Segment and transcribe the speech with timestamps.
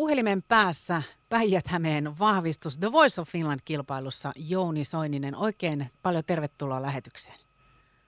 [0.00, 5.36] Puhelimen päässä Päijät-Hämeen vahvistus The Voice of Finland-kilpailussa Jouni Soininen.
[5.36, 7.36] Oikein paljon tervetuloa lähetykseen.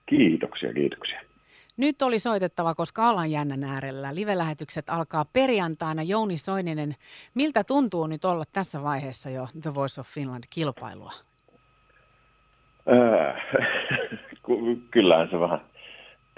[0.05, 1.21] Kiitoksia, kiitoksia.
[1.77, 4.15] Nyt oli soitettava, koska ollaan jännän äärellä.
[4.15, 6.03] Live-lähetykset alkaa perjantaina.
[6.03, 6.93] Jouni Soininen,
[7.33, 11.13] miltä tuntuu nyt olla tässä vaiheessa jo The Voice of Finland-kilpailua?
[12.91, 13.43] Äh,
[14.91, 15.61] kyllähän se vähän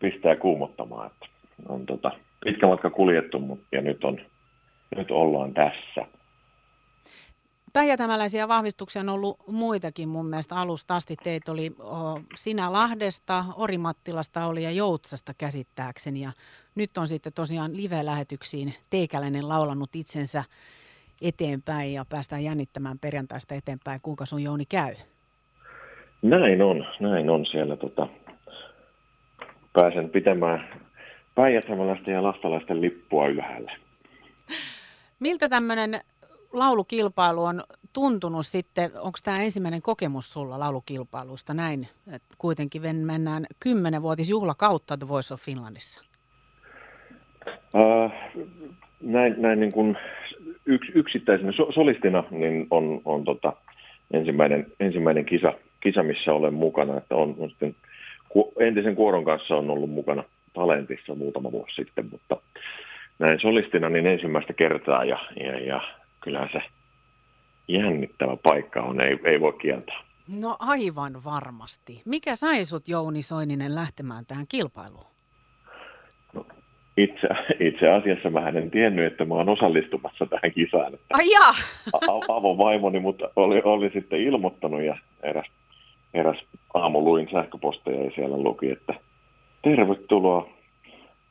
[0.02, 1.12] pistää kuumottamaan.
[1.12, 1.26] Että
[1.70, 2.12] on tota,
[2.46, 4.20] pitkä matka kuljettu, mutta ja nyt, on,
[4.96, 6.16] nyt ollaan tässä.
[7.74, 11.16] Päijätämäläisiä vahvistuksia on ollut muitakin mun mielestä alusta asti.
[11.24, 16.22] Teitä oli o, Sinä Lahdesta, Orimattilasta oli ja Joutsasta käsittääkseni.
[16.22, 16.32] Ja
[16.76, 20.44] nyt on sitten tosiaan live-lähetyksiin teikäläinen laulanut itsensä
[21.22, 24.02] eteenpäin ja päästään jännittämään perjantaista eteenpäin.
[24.02, 24.96] Kuinka sun Jouni käy?
[26.22, 27.78] Näin on, näin on siellä.
[27.78, 28.08] Tota,
[29.74, 30.82] pääsen pitämään
[31.36, 33.85] päijätämäläisten ja lastalaisten lippua ylhäällä.
[35.20, 36.00] Miltä tämmöinen
[36.54, 44.98] laulukilpailu on tuntunut sitten, onko tämä ensimmäinen kokemus sulla laulukilpailusta näin, että kuitenkin mennään kymmenenvuotisjuhlakautta
[44.98, 46.02] The Voice of Finlandissa?
[47.74, 48.12] Uh,
[49.02, 49.98] näin näin niin kuin
[50.66, 53.54] yks, yksittäisenä so, solistina niin on, on tota,
[54.14, 56.98] ensimmäinen, ensimmäinen kisa, kisa, missä olen mukana.
[56.98, 57.76] Että on, on sitten,
[58.60, 60.24] entisen kuoron kanssa on ollut mukana
[60.54, 62.38] talentissa muutama vuosi sitten, mutta
[63.20, 65.82] näin solistina niin ensimmäistä kertaa ja, ja, ja
[66.22, 66.62] kyllähän se
[67.68, 70.00] jännittävä paikka on, ei, ei voi kieltää.
[70.40, 72.02] No aivan varmasti.
[72.06, 75.06] Mikä sai sut Jouni Soininen lähtemään tähän kilpailuun?
[76.34, 76.46] No,
[76.98, 77.28] itse,
[77.60, 80.94] itse asiassa mä en tiennyt, että mä oon osallistumassa tähän kisaan.
[80.94, 81.54] Että Ai jaa.
[82.28, 85.46] avovaimoni mutta oli, oli sitten ilmoittanut ja eräs,
[86.14, 86.38] eräs
[86.74, 88.94] aamu luin sähköposteja ja siellä luki, että
[89.62, 90.50] tervetuloa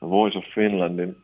[0.03, 1.17] Voice of Finlandin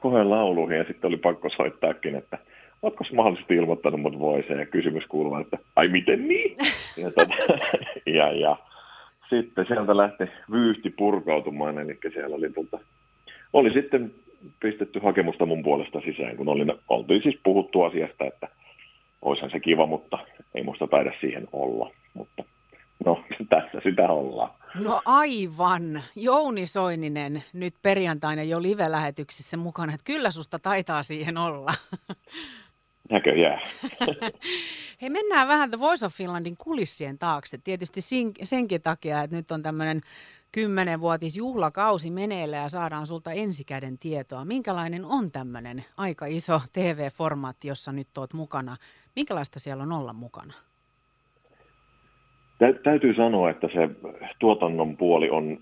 [0.00, 2.38] kohen lauluihin ja sitten oli pakko soittaakin, että
[2.82, 6.56] oletko mahdollisesti ilmoittanut mut voiseen ja kysymys kuuluu, että ai miten niin?
[6.96, 7.34] Ja, tota,
[8.06, 8.56] ja, ja
[9.30, 12.78] sitten sieltä lähti vyyhti purkautumaan, eli siellä oli, tota,
[13.52, 14.12] oli sitten
[14.60, 18.48] pistetty hakemusta mun puolesta sisään, kun oli, oltiin siis puhuttu asiasta, että
[19.22, 20.18] olisihan se kiva, mutta
[20.54, 21.90] ei musta taida siihen olla.
[22.14, 22.44] Mutta
[23.04, 24.50] no, tässä sitä ollaan.
[24.78, 26.02] No aivan.
[26.16, 31.74] Jouni Soininen nyt perjantaina jo live-lähetyksissä mukana, että kyllä susta taitaa siihen olla.
[33.10, 33.60] Näköjään.
[35.00, 37.58] Hei, mennään vähän The Voice of Finlandin kulissien taakse.
[37.58, 38.00] Tietysti
[38.42, 40.00] senkin takia, että nyt on tämmöinen
[40.52, 44.44] kymmenenvuotis juhlakausi meneillä ja saadaan sulta ensikäden tietoa.
[44.44, 48.76] Minkälainen on tämmöinen aika iso TV-formaatti, jossa nyt oot mukana?
[49.16, 50.54] Minkälaista siellä on olla mukana?
[52.82, 53.90] Täytyy sanoa, että se
[54.38, 55.58] tuotannon puoli on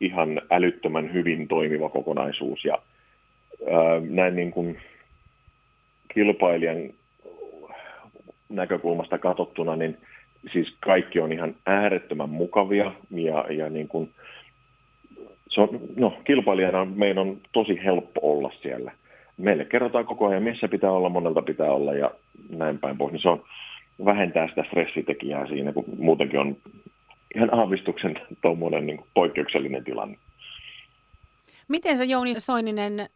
[0.00, 2.78] ihan älyttömän hyvin toimiva kokonaisuus ja
[4.08, 4.78] näin niin kuin
[6.14, 6.76] kilpailijan
[8.48, 9.98] näkökulmasta katsottuna, niin
[10.52, 14.10] siis kaikki on ihan äärettömän mukavia ja, ja niin kuin,
[15.48, 18.92] se on, no, kilpailijana meidän on tosi helppo olla siellä.
[19.36, 22.10] Meille kerrotaan koko ajan, missä pitää olla, monelta pitää olla ja
[22.50, 23.12] näin päin pois.
[23.12, 23.42] Niin se on,
[24.04, 26.56] vähentää sitä stressitekijää siinä, kun muutenkin on
[27.34, 30.18] ihan aavistuksen tuommoinen niin poikkeuksellinen tilanne.
[31.68, 33.08] Miten sä Jouni Soininen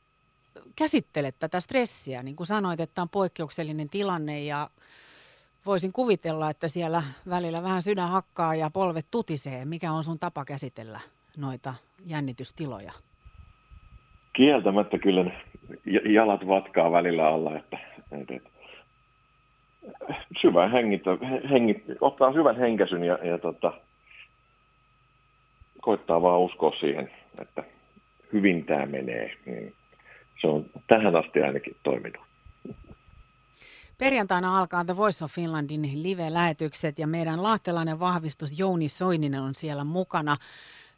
[0.78, 2.22] käsittelet tätä stressiä?
[2.22, 4.68] Niin kuin sanoit, että on poikkeuksellinen tilanne ja
[5.66, 9.64] voisin kuvitella, että siellä välillä vähän sydän hakkaa ja polvet tutisee.
[9.64, 11.00] Mikä on sun tapa käsitellä
[11.36, 11.74] noita
[12.06, 12.92] jännitystiloja?
[14.32, 15.30] Kieltämättä kyllä
[16.08, 17.78] jalat vatkaa välillä alla, että,
[18.12, 18.50] että
[20.40, 21.10] syvän hengitä,
[21.50, 23.72] hengit, ottaa syvän henkäsyn ja, ja tota,
[25.80, 27.10] koittaa vaan uskoa siihen,
[27.40, 27.64] että
[28.32, 29.36] hyvin tämä menee.
[29.46, 29.74] Niin
[30.40, 32.26] se on tähän asti ainakin toiminut.
[33.98, 39.84] Perjantaina alkaa The Voice of Finlandin live-lähetykset ja meidän lahtelainen vahvistus Jouni Soininen on siellä
[39.84, 40.36] mukana.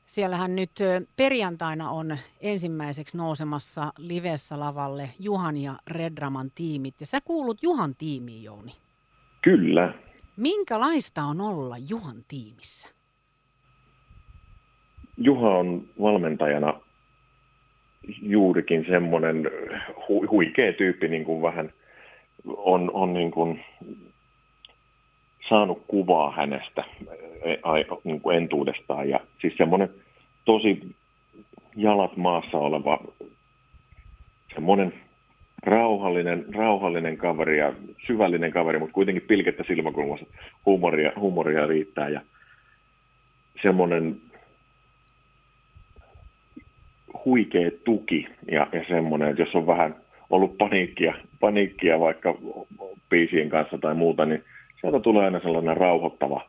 [0.08, 0.70] Siellähän nyt
[1.16, 6.94] perjantaina on ensimmäiseksi nousemassa livessä lavalle Juhan ja Redraman tiimit.
[7.00, 8.72] Ja sä kuulut Juhan tiimiin, Jouni.
[9.42, 9.94] Kyllä.
[10.36, 12.88] Minkälaista on olla Juhan tiimissä?
[15.16, 16.80] Juha on valmentajana
[18.22, 19.50] juurikin semmoinen
[19.88, 21.72] hu- huikea tyyppi, niin kuin vähän
[22.56, 23.64] on, on niin kuin
[25.48, 26.84] saanut kuvaa hänestä
[28.04, 29.08] niin kuin entuudestaan.
[29.08, 29.90] Ja siis semmoinen
[30.44, 30.96] tosi
[31.76, 33.00] jalat maassa oleva
[34.54, 34.94] semmoinen
[35.62, 37.72] rauhallinen, rauhallinen kaveri ja
[38.06, 40.26] syvällinen kaveri, mutta kuitenkin pilkettä silmäkulmassa
[40.66, 42.20] huumoria, huumoria riittää ja
[43.62, 44.16] semmoinen
[47.24, 49.96] huikea tuki ja, ja semmoinen, että jos on vähän
[50.30, 52.34] ollut paniikkia, paniikkia vaikka
[53.10, 54.44] biisien kanssa tai muuta, niin
[54.80, 56.48] sieltä tulee aina sellainen rauhoittava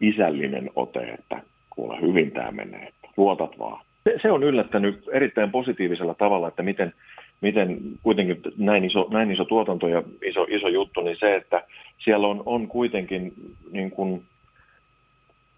[0.00, 3.84] isällinen ote, että kuule hyvin tämä menee, että luotat vaan.
[4.04, 6.92] Se, se on yllättänyt erittäin positiivisella tavalla, että miten,
[7.40, 11.62] miten kuitenkin näin iso, näin iso tuotanto ja iso, iso juttu, niin se, että
[11.98, 13.32] siellä on, on kuitenkin
[13.72, 14.22] niin kuin,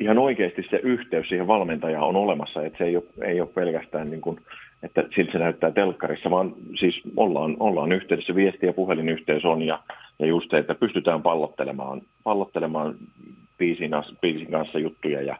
[0.00, 4.10] ihan oikeasti se yhteys siihen valmentajaan on olemassa, että se ei ole, ei ole pelkästään
[4.10, 4.40] niin kuin,
[4.82, 9.82] että siltä se näyttää telkkarissa, vaan siis ollaan, ollaan yhteydessä, viesti- ja puhelinyhteys on ja,
[10.18, 12.94] ja just se, että pystytään pallottelemaan, pallottelemaan
[13.58, 13.90] biisin,
[14.20, 15.36] biisin kanssa juttuja ja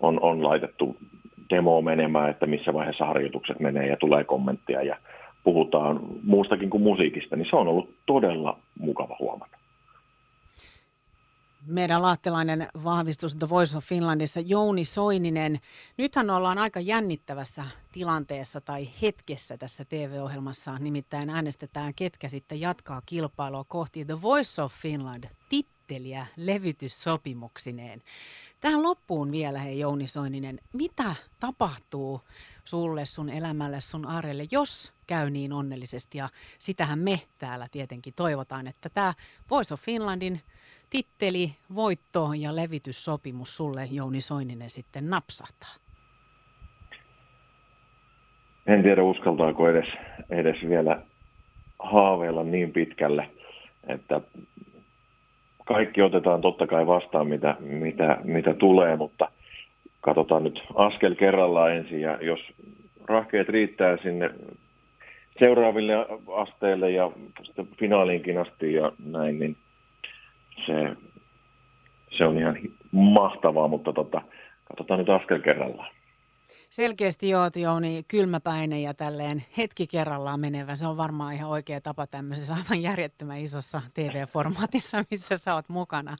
[0.00, 0.96] on, on laitettu
[1.50, 4.96] demo menemään, että missä vaiheessa harjoitukset menee ja tulee kommenttia ja
[5.44, 9.58] puhutaan muustakin kuin musiikista, niin se on ollut todella mukava huomata
[11.68, 15.58] meidän lahtelainen vahvistus The Voice of Finlandissa, Jouni Soininen.
[15.98, 23.64] Nythän ollaan aika jännittävässä tilanteessa tai hetkessä tässä TV-ohjelmassa, nimittäin äänestetään, ketkä sitten jatkaa kilpailua
[23.64, 25.24] kohti The Voice of Finland
[25.88, 28.02] titteliä levytyssopimuksineen.
[28.60, 32.20] Tähän loppuun vielä, hei Jouni Soininen, mitä tapahtuu
[32.64, 38.66] sulle, sun elämälle, sun arjelle, jos käy niin onnellisesti ja sitähän me täällä tietenkin toivotaan,
[38.66, 39.14] että tämä
[39.50, 40.40] Voice of Finlandin
[40.90, 45.74] titteli, voitto ja levityssopimus sulle, Jouni Soininen, sitten napsahtaa?
[48.66, 49.88] En tiedä, uskaltaako edes,
[50.30, 51.02] edes vielä
[51.78, 53.30] haaveilla niin pitkälle,
[53.86, 54.20] että
[55.68, 59.28] kaikki otetaan totta kai vastaan, mitä, mitä, mitä tulee, mutta
[60.00, 62.40] katsotaan nyt askel kerrallaan ensin, ja jos
[63.04, 64.30] rahkeet riittää sinne
[65.38, 65.94] seuraaville
[66.36, 67.10] asteille ja
[67.78, 69.56] finaaliinkin asti ja näin, niin
[70.66, 70.96] se,
[72.10, 72.58] se on ihan
[72.92, 74.22] mahtavaa, mutta tota,
[74.64, 75.90] katsotaan nyt askel kerrallaan.
[76.70, 80.74] Selkeästi joo, Jouni, kylmäpäinen ja tälleen hetki kerrallaan menevä.
[80.74, 86.16] Se on varmaan ihan oikea tapa tämmöisessä aivan järjettömän isossa TV-formaatissa, missä sä oot mukana.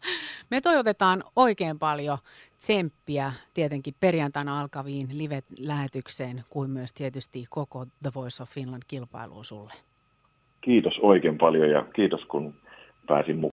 [0.50, 2.18] Me toivotetaan oikein paljon
[2.58, 9.72] tsemppiä tietenkin perjantaina alkaviin live-lähetykseen, kuin myös tietysti koko The Voice of Finland kilpailuun sulle.
[10.60, 12.54] Kiitos oikein paljon ja kiitos kun
[13.06, 13.38] pääsin mukaan.